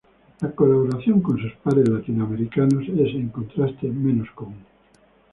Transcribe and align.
La 0.39 0.49
colaboración 0.51 1.21
con 1.21 1.37
sus 1.39 1.53
pares 1.57 1.87
latinoamericanos 1.87 2.85
es, 2.89 3.13
en 3.13 3.29
contraste, 3.29 3.87
menos 3.87 4.31
común. 4.31 4.65